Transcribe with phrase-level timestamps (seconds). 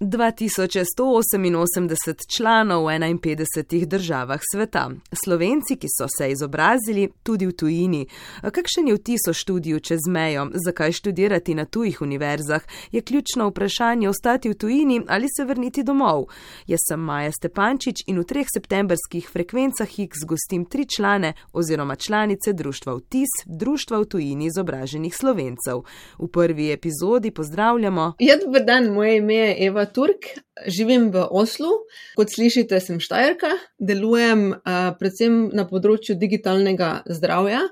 [0.00, 4.90] 2188 članov v 51 državah sveta,
[5.24, 8.06] slovenci, ki so se izobrazili tudi v tujini.
[8.42, 14.08] Kakšen je vtis o študiju čez mejo, zakaj študirati na tujih univerzah, je ključno vprašanje
[14.08, 16.24] ostati v tujini ali se vrniti domov.
[16.66, 22.52] Jaz sem Maja Stepančič in v treh septembrskih frekvencah X gostim tri člane oziroma članice
[22.52, 25.82] društva Vtis, društva v tujini izobraženih slovencev.
[26.18, 28.12] V prvi epizodi pozdravljamo.
[28.18, 29.87] Ja, dober dan, moje ime je Eva.
[29.94, 30.30] Turk,
[30.66, 31.72] živim v Oslu,
[32.18, 37.64] kot slišite, sem Štajerka, delujem uh, predvsem na področju digitalnega zdravja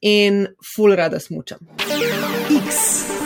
[0.00, 1.66] in full rada smučam.
[2.48, 3.19] X.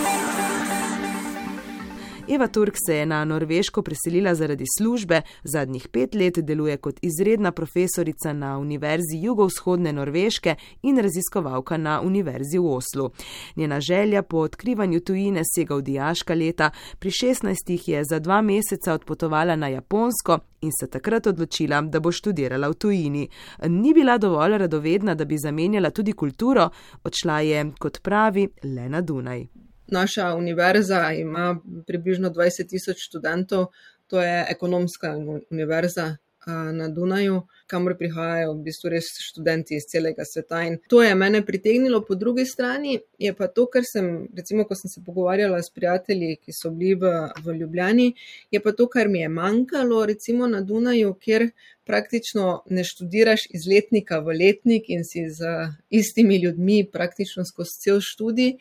[2.28, 7.52] Eva Turk se je na Norveško preselila zaradi službe, zadnjih pet let deluje kot izredna
[7.52, 13.10] profesorica na Univerzi jugovzhodne Norveške in raziskovalka na Univerzi v Oslu.
[13.56, 18.95] Njena želja po odkrivanju tujine sega v dijaška leta, pri 16 je za dva meseca
[18.95, 23.28] odpotovala na Japonsko in se takrat odločila, da bo študirala v tujini.
[23.69, 26.70] Ni bila dovolj radovedna, da bi zamenjala tudi kulturo,
[27.05, 29.47] odšla je, kot pravi, le na Dunaj.
[29.95, 31.55] Naša univerza ima
[31.87, 33.70] približno 20 tisoč študentov,
[34.11, 35.14] to je ekonomska
[35.51, 40.62] univerza na Dunaju, kamor prihajajo v bistvu res študenti iz celega sveta.
[40.69, 44.77] In to je mene pritegnilo, po drugi strani je pa to, kar sem, recimo, ko
[44.77, 47.14] sem se pogovarjala s prijatelji, ki so bili v,
[47.45, 48.11] v Ljubljani,
[48.53, 51.48] je pa to, kar mi je manjkalo, recimo na Dunaju, kjer
[51.89, 58.01] praktično ne študiraš iz letnika v letnik in si z istimi ljudmi praktično skozi cel
[58.05, 58.56] študij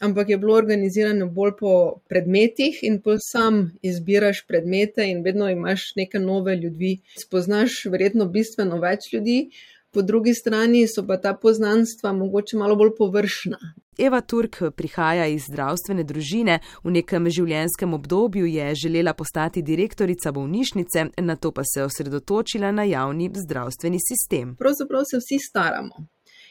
[0.00, 5.92] ampak je bilo organizirano bolj po predmetih in bolj sam izbiraš predmete in vedno imaš
[5.96, 7.00] neke nove ljudi.
[7.20, 9.50] Spoznaš verjetno bistveno več ljudi,
[9.94, 13.58] po drugi strani so pa ta poznanstva mogoče malo bolj površna.
[13.98, 21.04] Eva Turk prihaja iz zdravstvene družine, v nekem življenjskem obdobju je želela postati direktorica bolnišnice,
[21.22, 24.56] na to pa se osredotočila na javni zdravstveni sistem.
[24.58, 26.08] Pravzaprav se vsi staramo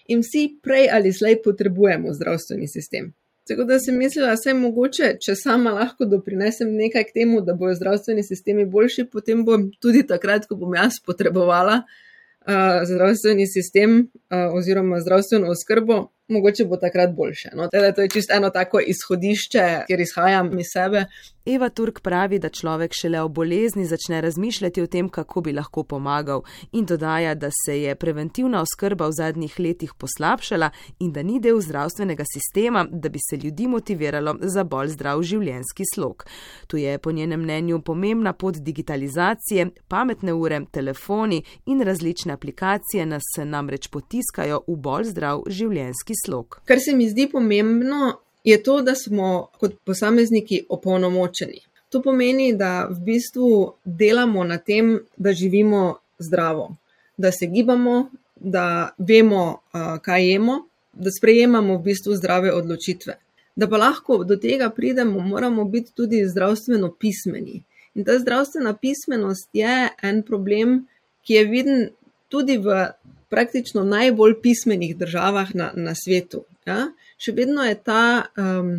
[0.08, 3.12] in vsi prej ali slej potrebujemo zdravstveni sistem.
[3.48, 7.54] Tako da sem mislila, da je mogoče, če sama lahko doprinesem nekaj k temu, da
[7.54, 13.98] bojo zdravstveni sistemi boljši, potem bom tudi takrat, ko bom jaz potrebovala uh, zdravstveni sistem
[14.00, 17.50] uh, oziroma zdravstveno oskrbo, mogoče bo takrat boljše.
[17.56, 21.06] No, teda, to je čisto eno tako izhodišče, kjer izhajam iz sebe.
[21.46, 25.84] Eva Turk pravi, da človek šele o bolezni začne razmišljati o tem, kako bi lahko
[25.84, 26.42] pomagal,
[26.72, 30.70] in dodaja, da se je preventivna oskrba v zadnjih letih poslabšala
[31.00, 35.84] in da ni del zdravstvenega sistema, da bi se ljudi motiviralo za bolj zdrav življenjski
[35.94, 36.24] slog.
[36.68, 43.24] Tu je po njenem mnenju pomembna pot digitalizacije, pametne ure, telefoni in različne aplikacije nas
[43.44, 46.62] namreč potiskajo v bolj zdrav življenjski življenjski slog.
[46.66, 51.62] Kar se mi zdi pomembno, je to, da smo kot posamezniki opolnomočeni.
[51.90, 56.76] To pomeni, da v bistvu delamo na tem, da živimo zdravo,
[57.18, 59.62] da se gibamo, da vemo,
[60.02, 63.18] kaj jemo, da sprejemamo v bistvu zdrave odločitve.
[63.56, 67.64] Da pa lahko do tega pridemo, moramo biti tudi zdravstveno pismeni.
[67.96, 70.88] In ta zdravstvena pismenost je en problem,
[71.22, 71.90] ki je viden
[72.30, 72.88] tudi v
[73.34, 76.44] praktično najbolj pismenih državah na, na svetu.
[76.70, 76.92] Ja?
[77.18, 78.04] Še vedno je ta
[78.38, 78.76] um,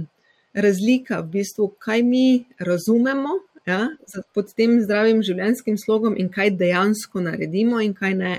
[0.55, 3.89] razlika v bistvu, kaj mi razumemo ja,
[4.37, 8.35] pod tem zdravim življenjskim slogom in kaj dejansko naredimo in kaj ne.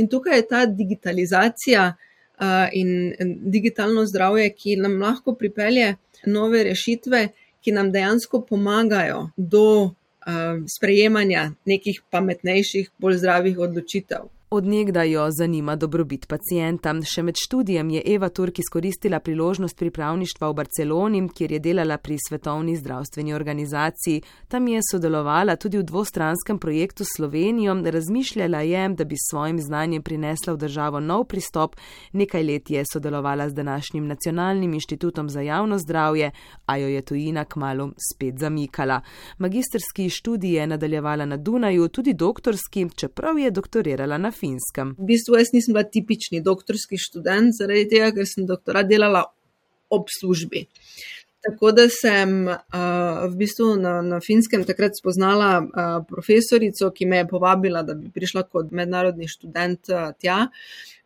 [0.00, 3.14] In tukaj je ta digitalizacija uh, in
[3.52, 5.94] digitalno zdravje, ki nam lahko pripelje
[6.26, 7.28] nove rešitve,
[7.60, 9.94] ki nam dejansko pomagajo do uh,
[10.76, 14.28] sprejemanja nekih pametnejših, bolj zdravih odločitev.
[14.52, 16.90] Odnegda jo zanima dobrobit pacijenta.
[17.06, 22.16] Še med študijem je Eva Turk izkoristila priložnost pripravništva v Barceloni, kjer je delala pri
[22.18, 24.24] Svetovni zdravstveni organizaciji.
[24.48, 27.76] Tam je sodelovala tudi v dvostranskem projektu s Slovenijo.
[27.78, 31.78] Razmišljala je, da bi s svojim znanjem prinesla v državo nov pristop.
[32.12, 36.32] Nekaj let je sodelovala z današnjim Nacionalnim inštitutom za javno zdravje,
[36.66, 38.98] a jo je tujina kmalo spet zamikala.
[39.38, 44.94] Magistrski študij je nadaljevala na Dunaju, tudi doktorski, čeprav je doktorirala na finskem.
[44.98, 49.26] V bistvu jaz nisem bila tipični doktorski študent, zaradi tega, ker sem doktorat delala
[49.90, 50.66] ob službi.
[51.40, 57.22] Tako da sem uh, v bistvu na, na finskem takrat spoznala uh, profesorico, ki me
[57.22, 60.42] je povabila, da bi prišla kot mednarodni študent uh, tja.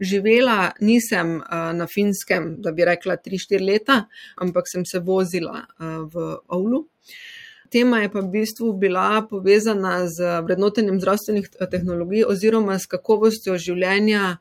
[0.03, 4.01] Živela nisem uh, na finskem, da bi rekla 3-4 leta,
[4.43, 6.83] ampak sem se vozila uh, v Avlu.
[6.83, 7.31] Uh,
[7.75, 14.37] tema je pa v bistvu bila povezana z vrednotenjem zdravstvenih tehnologij oziroma s kakovostjo življenja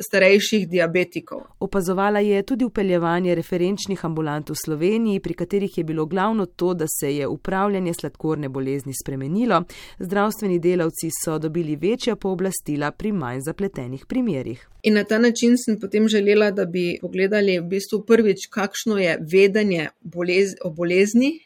[0.00, 1.44] starejših diabetikov.
[1.62, 6.88] Opazovala je tudi upeljevanje referenčnih ambulant v Sloveniji, pri katerih je bilo glavno to, da
[6.90, 9.62] se je upravljanje sladkorne bolezni spremenilo,
[9.98, 14.68] zdravstveni delavci so dobili večja pooblastila pri manj zapletenih primerjih.
[14.82, 19.18] In na ta način sem potem želela, da bi pogledali v bistvu prvič, kakšno je
[19.32, 21.38] vedenje bolez o bolezni,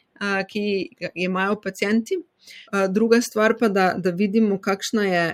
[0.49, 0.63] ki
[0.99, 2.19] jo imajo pacijenti.
[2.89, 5.25] Druga stvar pa, da, da vidimo, kakšna je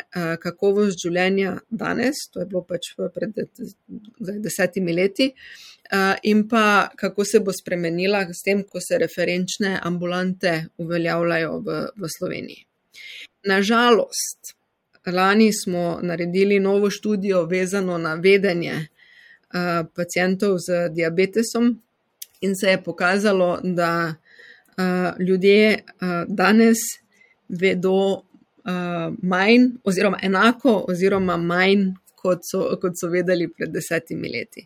[0.43, 3.37] kakovost življenja danes, to je bilo pač pred
[4.43, 5.29] desetimi leti,
[6.23, 12.11] in pa kako se bo spremenila s tem, ko se referenčne ambulante uveljavljajo v, v
[12.17, 12.65] Sloveniji.
[13.47, 14.55] Nažalost,
[15.05, 18.87] lani smo naredili novo študijo vezano na vedenje
[19.95, 21.75] pacijentov z diabetesom
[22.41, 24.15] in se je pokazalo, da
[25.19, 25.79] ljudje
[26.27, 26.77] danes
[27.49, 28.21] vedo
[29.21, 34.65] manj oziroma enako oziroma manj, kot so, kot so vedeli pred desetimi leti.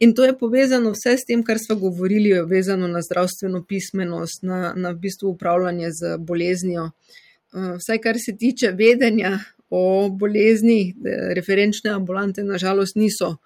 [0.00, 4.72] In to je povezano vse s tem, kar smo govorili, vezano na zdravstveno pismenost, na,
[4.76, 6.90] na v bistvu upravljanje z boleznijo.
[7.54, 9.38] Vsaj kar se tiče vedenja
[9.70, 10.94] o bolezni,
[11.34, 13.36] referenčne ambulante nažalost niso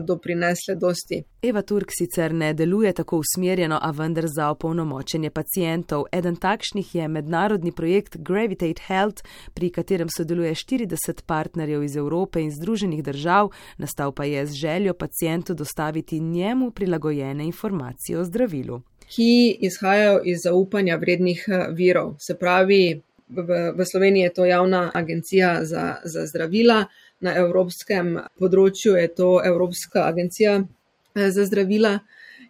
[0.00, 1.22] doprinesle dosti.
[1.42, 6.04] Eva Turk sicer ne deluje tako usmerjeno, a vendar za opolnomočenje pacijentov.
[6.12, 9.22] Eden takšnih je mednarodni projekt Gravitate Health,
[9.54, 14.94] pri katerem sodeluje 40 partnerjev iz Evrope in Združenih držav, nastal pa je z željo
[14.94, 18.82] pacijentu dostaviti njemu prilagojene informacije o zdravilu.
[19.08, 25.64] Ki izhajajo iz zaupanja vrednih virov, se pravi, v, v Sloveniji je to javna agencija
[25.64, 26.84] za, za zdravila,
[27.22, 32.00] na evropskem področju je to Evropska agencija eh, za zdravila.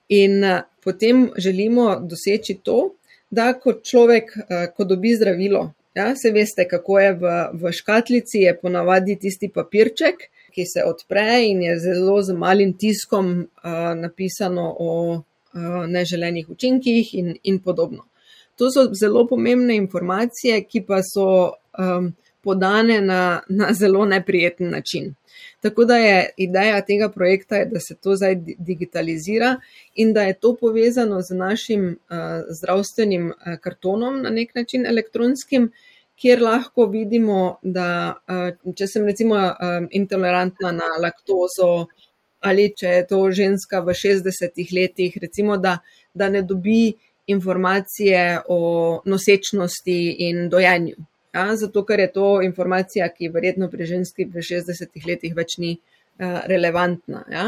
[0.08, 2.94] In eh, potem želimo doseči to,
[3.30, 8.44] da kot človek, eh, ko dobi zdravilo, ja, se veste, kako je v, v škatlici,
[8.46, 14.66] je ponavadi tisti papirček, ki se odpre in je zelo z malim tiskom uh, napisano
[14.78, 18.04] o uh, neželenih učinkih in, in podobno.
[18.60, 21.28] To so zelo pomembne informacije, ki pa so
[21.78, 22.12] um,
[22.42, 25.14] podane na, na zelo neprijeten način.
[25.60, 29.56] Tako da je ideja tega projekta, je, da se to zdaj digitalizira
[29.94, 32.16] in da je to povezano z našim uh,
[32.50, 35.70] zdravstvenim uh, kartonom na nek način elektronskim,
[36.16, 41.86] kjer lahko vidimo, da uh, če sem recimo uh, intolerantna na laktozo
[42.42, 45.76] ali če je to ženska v 60 letih, recimo, da,
[46.14, 46.92] da ne dobi
[47.30, 48.58] informacije o
[49.06, 50.96] nosečnosti in dojenju.
[51.32, 55.78] Ja, zato, ker je to informacija, ki verjetno pri ženski v 60 letih več ni
[55.78, 57.24] uh, relevantna.
[57.32, 57.44] Ja.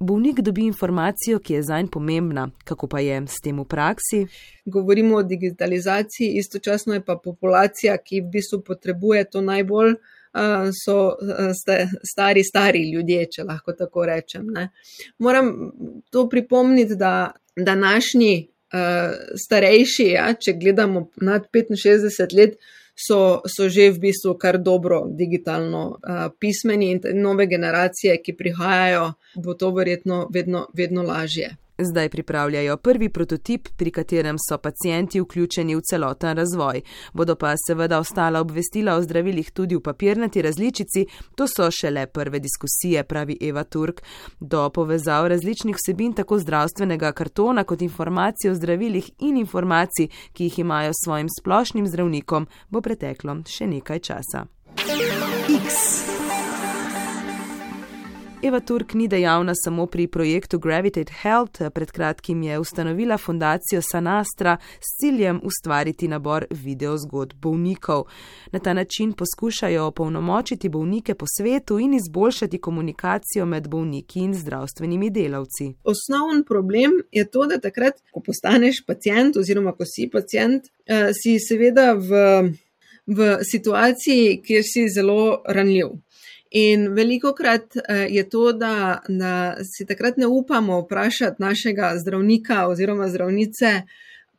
[0.00, 2.46] Bolnik dobi informacijo, ki je zanj pomembna.
[2.64, 4.22] Kako pa je s tem v praksi?
[4.64, 10.96] Govorimo o digitalizaciji, istočasno je pa populacija, ki v bistvu potrebuje to najbolj, uh, so
[11.12, 11.52] uh,
[12.04, 14.48] stari, stari ljudje, če lahko tako rečem.
[14.52, 14.70] Ne.
[15.18, 15.52] Moram
[16.10, 18.48] to pripomniti, da današnji
[19.40, 22.58] starejši, ja, če gledamo nad 65 let,
[22.96, 29.12] so, so že v bistvu kar dobro digitalno uh, pismeni in nove generacije, ki prihajajo,
[29.36, 31.56] bo to verjetno vedno, vedno lažje.
[31.78, 36.80] Zdaj pripravljajo prvi prototip, pri katerem so pacijenti vključeni v celoten razvoj.
[37.12, 41.06] Bodo pa seveda ostala obvestila o zdravilih tudi v papirnati različici,
[41.36, 44.02] to so šele prve diskusije, pravi Eva Turk.
[44.40, 50.58] Do povezav različnih vsebin tako zdravstvenega kartona kot informacij o zdravilih in informacij, ki jih
[50.58, 54.46] imajo s svojim splošnim zdravnikom, bo preteklo še nekaj časa.
[55.66, 56.15] X.
[58.46, 64.56] Eva Turk ni dejavna samo pri projektu Gravitate Health, pred kratkim je ustanovila fundacijo Sanastra
[64.80, 68.04] s ciljem ustvariti nabor videozgod bolnikov.
[68.52, 75.10] Na ta način poskušajo opolnomočiti bolnike po svetu in izboljšati komunikacijo med bolniki in zdravstvenimi
[75.10, 75.72] delavci.
[75.84, 81.38] Osnoven problem je to, da takrat, ko postaneš pacijent oziroma ko si pacijent, eh, si
[81.38, 82.10] seveda v,
[83.06, 86.05] v situaciji, kjer si zelo ranljiv.
[86.50, 92.66] In veliko krat eh, je to, da, da si takrat ne upamo vprašati našega zdravnika
[92.68, 93.82] oziroma zdravnice,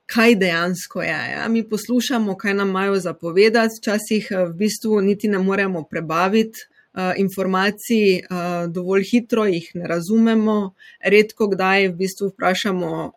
[0.06, 1.20] kaj dejansko je.
[1.32, 1.48] Ja?
[1.48, 6.60] Mi poslušamo, kaj nam imajo zapovedati, včasih eh, v bistvu niti ne moremo prebaviti.
[6.98, 8.22] Uh, informacij
[8.68, 10.74] dovolj hitro jih ne razumemo,
[11.06, 13.12] redko kdaj v bistvu vprašamo,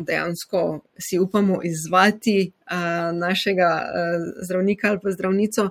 [0.00, 2.52] dejansko si upamo izvati
[3.12, 3.70] našega
[4.42, 5.70] zdravnika ali pa zdravnico.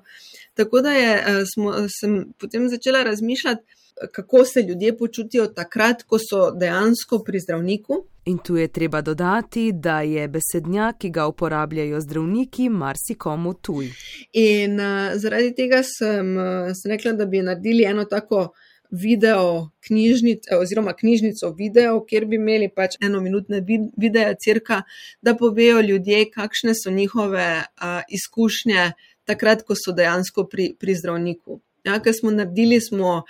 [0.56, 3.64] Tako da je, eh, smo, sem potem začela razmišljati,
[4.12, 8.06] kako se ljudje počutijo takrat, ko so dejansko pri zdravniku.
[8.26, 13.92] In tu je treba dodati, da je besednjak, ki ga uporabljajo zdravniki, marsikomu tuj.
[14.34, 18.48] In uh, zaradi tega sem, uh, sem rekla, da bi naredili eno tako
[18.92, 23.62] video knjižnico, oziroma knjižnico video, kjer bi imeli pač enominutne
[23.98, 24.82] videe, cirka,
[25.22, 28.92] da povejo ljudje, kakšne so njihove uh, izkušnje
[29.26, 31.60] takrat, ko so dejansko pri, pri zdravniku.
[31.86, 33.24] Ja, ker smo naredili smo,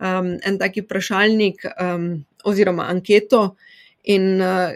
[0.00, 2.10] um, en taki vprašalnik um,
[2.44, 3.54] oziroma anketo
[4.02, 4.72] in uh,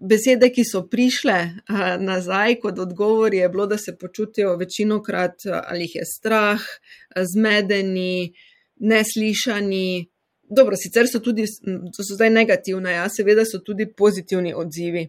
[0.00, 5.46] besede, ki so prišle uh, nazaj kot odgovor, je bilo, da se počutijo večino krat
[5.46, 6.64] ali jih je strah,
[7.34, 8.32] zmedeni,
[8.80, 10.08] neslišani.
[10.50, 11.44] Dobro, sicer so tudi,
[11.94, 15.04] to so zdaj negativne, ja, seveda so tudi pozitivni odzivi.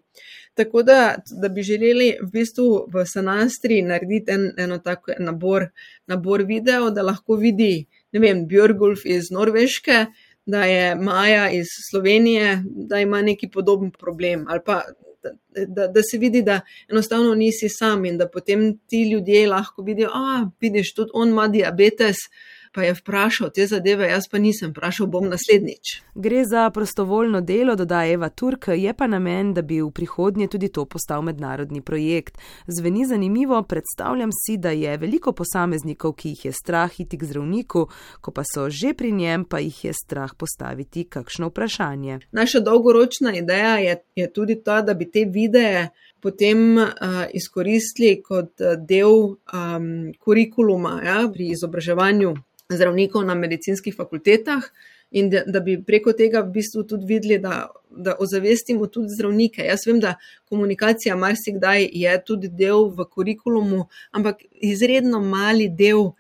[0.53, 5.65] Tako da, da bi želeli v bistvu v Sanastri narediti en, eno tako nabor,
[6.07, 10.05] nabor video, da lahko vidi, ne vem, Björgulf iz Norveške,
[10.45, 14.81] da je Maja iz Slovenije, da ima neki podoben problem ali pa.
[15.21, 19.83] Da, da, da se vidi, da enostavno nisi sam in da potem ti ljudje lahko
[19.83, 24.39] vidijo, da vidiš, tudi on ima diabetes, uh, pa je vprašal te zadeve, jaz pa
[24.39, 26.01] nisem vprašal, bom naslednjič.
[26.15, 30.69] Gre za prostovoljno delo, dodaja Eva Turk, je pa namen, da bi v prihodnje tudi
[30.69, 32.37] to postal mednarodni projekt.
[32.67, 37.87] Zveni zanimivo, predstavljam si, da je veliko posameznikov, ki jih je strah iti k zdravniku,
[38.21, 42.19] ko pa so že pri njem, pa jih je strah postaviti kakšno vprašanje.
[42.31, 45.89] Naša dolgoročna ideja je, je tudi ta, da bi te videe
[46.21, 46.87] potem uh,
[47.33, 52.35] izkoristili kot del um, kurikuluma ja, pri izobraževanju
[52.71, 54.63] zdravnikov na medicinskih fakultetah
[55.11, 59.63] in da, da bi preko tega v bistvu tudi videli, da, da ozavestimo tudi zdravnike.
[59.67, 60.15] Jaz vem, da
[60.49, 66.15] komunikacija marsikdaj je tudi del v kurikulumu, ampak izredno mali del uh,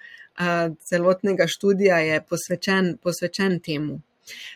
[0.83, 4.01] celotnega študija je posvečen, posvečen temu.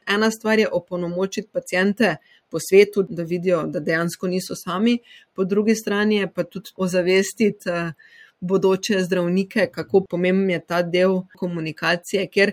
[0.08, 2.16] Ena stvar je opolnomočiti pacijente
[2.52, 5.00] po svetu, da vidijo, da dejansko niso sami,
[5.34, 7.70] po drugi strani je pa tudi ozavestiti.
[7.70, 12.52] Uh, bodoče zdravnike, kako pomemben je ta del komunikacije, ker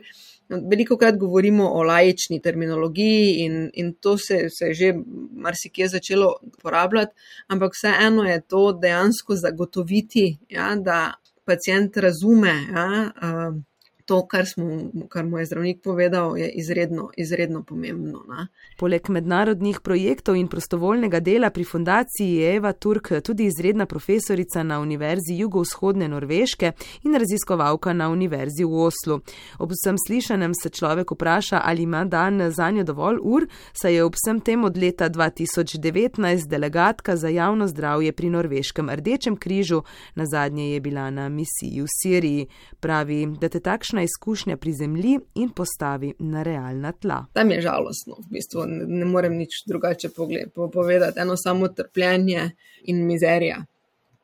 [0.49, 4.93] veliko krat govorimo o lajični terminologiji in, in to se, se je že
[5.33, 7.13] marsikje začelo uporabljati,
[7.49, 12.55] ampak vseeno je to dejansko zagotoviti, ja, da pacijent razume.
[12.73, 13.63] Ja, uh,
[14.13, 18.21] to, kar, smo, kar mu je zdravnik povedal, je izredno, izredno pomembno.
[18.29, 18.47] Ne?
[18.77, 24.81] Poleg mednarodnih projektov in prostovoljnega dela pri fundaciji je Eva Turk tudi izredna profesorica na
[24.81, 29.21] Univerzi jugovzhodne Norveške in raziskovalka na Univerzi v Oslu.
[29.59, 34.05] Ob vsem slišanem se človek vpraša, ali ima dan za njo dovolj ur, saj je
[34.05, 39.83] ob vsem tem od leta 2019 delegatka za javno zdravje pri Norveškem rdečem križu,
[40.15, 42.47] na zadnje je bila na misiji v Siriji.
[42.81, 47.27] Pravi, da te takšne takšna izkušnja prizemlji in postavi na realna tla.
[47.33, 52.51] Tam je žalostno, v bistvu ne, ne morem nič drugače pogled, povedati, eno samo trpljenje
[52.85, 53.65] in mizerija.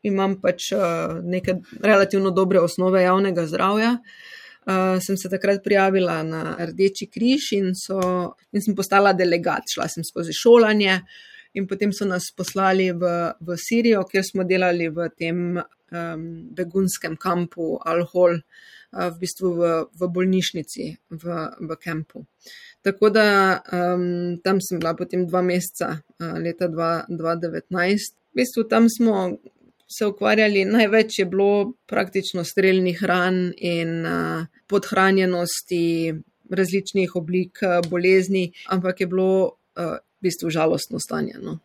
[0.03, 3.99] Imam pač uh, neke relativno dobre osnove javnega zdravja.
[4.69, 9.65] Uh, sem se takrat prijavila na Rdeči križ in, so, in sem postala delegat.
[9.75, 11.01] Šla sem skozi šolanje
[11.55, 17.17] in potem so nas poslali v, v Sirijo, kjer smo delali v tem um, begunskem
[17.17, 18.37] kampu Al-Hol.
[18.37, 21.25] Uh, v bistvu v, v bolnišnici, v,
[21.61, 22.25] v kampu.
[22.83, 28.17] Tako da um, tam sem bila potem dva meseca, uh, leta 2019.
[28.33, 29.37] V bistvu tam smo
[29.89, 36.15] se ukvarjali, največ je bilo praktično streljnih ran in uh, podhranjenosti
[36.51, 41.37] različnih oblik uh, bolezni, ampak je bilo uh, v bistvu žalostno stanje.
[41.41, 41.59] No.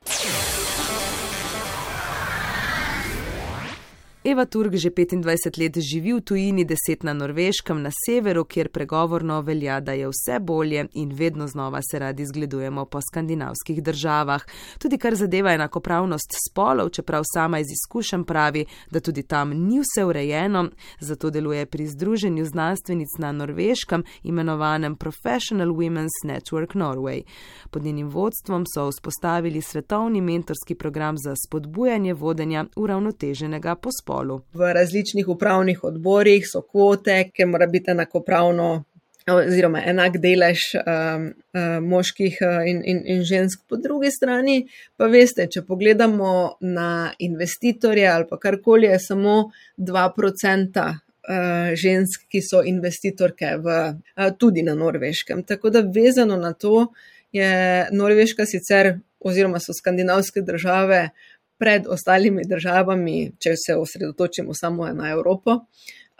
[4.25, 9.41] Eva Turk že 25 let živi v tujini, deset na Norveškem, na severu, kjer pregovorno
[9.41, 14.45] velja, da je vse bolje in vedno znova se radi zgledujemo po skandinavskih državah.
[14.79, 20.05] Tudi kar zadeva enakopravnost spolov, čeprav sama iz izkušenj pravi, da tudi tam ni vse
[20.05, 27.23] urejeno, zato deluje pri Združenju znanstvenic na Norveškem, imenovanem Professional Women's Network Norway.
[27.71, 34.41] Pod njenim vodstvom so vzpostavili svetovni mentorski program za spodbujanje vodenja uravnoteženega pospola spolu.
[34.53, 38.83] V različnih upravnih odborih so kvote, ki mora biti enakopravno.
[39.27, 44.65] Oziroma, enak delež um, um, moških uh, in, in, in žensk, po drugi strani
[44.99, 49.37] pa veste, če pogledamo na investitorje ali pa karkoli, je samo
[49.77, 55.45] 2% uh, žensk, ki so investitorke v, uh, tudi na norveškem.
[55.47, 56.89] Tako da, vezano na to,
[57.31, 61.32] je Norveška sicer, oziroma so skandinavske države, uh,
[61.63, 65.61] pred ostalimi državami, če se osredotočimo samo na Evropo.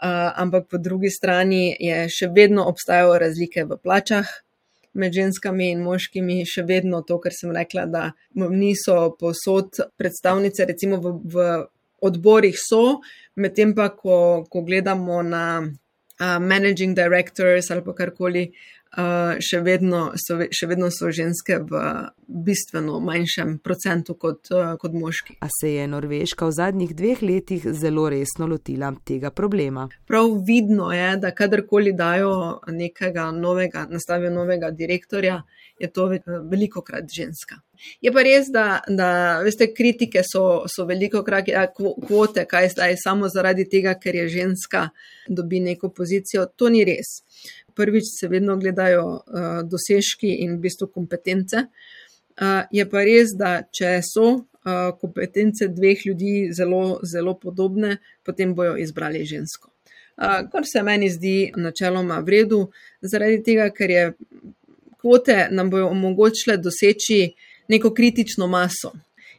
[0.00, 4.30] Ampak po drugi strani je še vedno obstajajo razlike v plačah
[4.94, 11.00] med ženskami in moškimi, še vedno to, kar sem rekla, da niso posod predstavnice, recimo
[11.02, 11.46] v, v
[12.04, 13.00] odborih so,
[13.36, 18.74] medtem pa, ko, ko gledamo na uh, managing directors ali pa karkoli, uh,
[19.40, 21.82] še, vedno so, še vedno so ženske v
[22.26, 25.38] bistveno manjšem procentu kot, uh, kot moški.
[25.44, 29.88] A se je Norveška v zadnjih dveh letih zelo resno lotila tega problema.
[30.08, 35.42] Prav vidno je, da kadarkoli dajo nekega novega, nastavijo novega direktorja,
[35.78, 36.06] je to
[36.50, 37.58] veliko krat ženska.
[38.00, 42.94] Je pa res, da, da veste, kritike so, so veliko krat, ja, kvote, kaj zdaj,
[43.02, 44.88] samo zaradi tega, ker je ženska,
[45.28, 46.46] dobi neko pozicijo.
[46.56, 47.18] To ni res
[47.74, 51.66] prvič se vedno gledajo uh, dosežki in v bistvu kompetence.
[52.34, 58.54] Uh, je pa res, da če so uh, kompetence dveh ljudi zelo, zelo podobne, potem
[58.54, 59.70] bojo izbrali žensko.
[60.16, 62.60] Uh, kar se meni zdi načeloma v redu,
[63.02, 64.04] zaradi tega, ker je
[65.00, 67.34] kvote nam bojo omogočile doseči
[67.68, 68.92] neko kritično maso.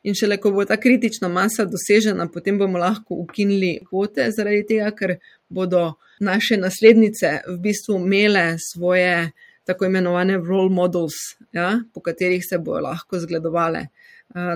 [0.06, 4.92] In šele, ko bo ta kritična masa dosežena, potem bomo lahko ukinili kvote, zaradi tega,
[4.94, 5.16] ker
[5.50, 9.32] bodo naše naslednice v bistvu imele svoje
[9.66, 11.14] tako imenovane role models,
[11.52, 13.88] ja, po katerih se bojo lahko zgledovale.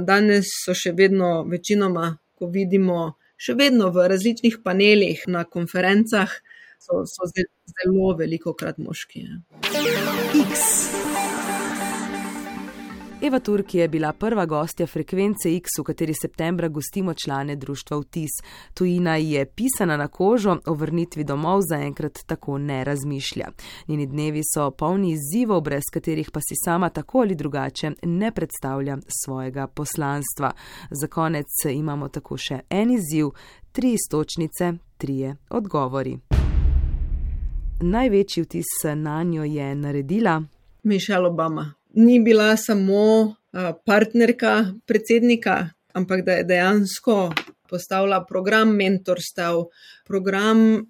[0.05, 6.29] Danes so še vedno večinoma, ko vidimo, še vedno v različnih panelih na konferencah,
[6.79, 9.25] so, so zelo veliko krat moški.
[9.25, 9.41] Ja.
[10.45, 11.08] X.
[13.21, 18.29] Eva Turki je bila prva gostja frekvence X, v kateri septembra gostimo člane društva Vtis.
[18.73, 23.47] Tujina je pisana na kožo, o vrnitvi domov zaenkrat tako ne razmišlja.
[23.87, 28.97] Njeni dnevi so polni izzivov, brez katerih pa si sama tako ali drugače ne predstavlja
[29.23, 30.51] svojega poslanstva.
[30.91, 33.27] Za konec imamo tako še en izziv,
[33.71, 36.19] tri istočnice, trije odgovori.
[37.81, 40.43] Največji vtis na njo je naredila
[40.83, 43.35] Mišel Obama ni bila samo
[43.85, 47.33] partnerka predsednika, ampak da je dejansko
[47.69, 49.67] postavila program mentorstev,
[50.07, 50.87] program,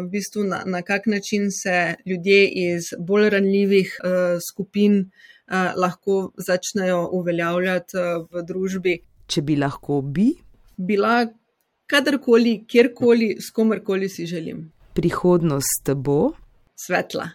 [0.00, 3.96] v bistvu na, na kak način se ljudje iz bolj ranljivih
[4.48, 5.10] skupin
[5.76, 7.98] lahko začnejo uveljavljati
[8.30, 8.94] v družbi.
[9.26, 10.28] Če bi lahko bi?
[10.76, 11.26] Bila
[11.90, 14.70] kadarkoli, kjerkoli, s komerkoli si želim.
[14.94, 16.32] Prihodnost bo?
[16.78, 17.30] Svetla.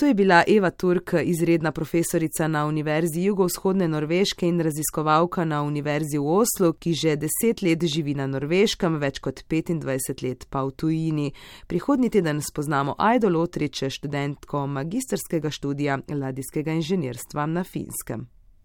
[0.00, 6.18] To je bila Eva Turk, izredna profesorica na Univerzi jugovzhodne Norveške in raziskovalka na Univerzi
[6.18, 10.72] v Oslu, ki že deset let živi na Norveškem, več kot 25 let pa v
[10.72, 11.28] tujini.
[11.68, 18.39] Prihodnji teden spoznamo Aido Lotrič, študentko magistrskega študija ladijskega inženirstva na Finskem.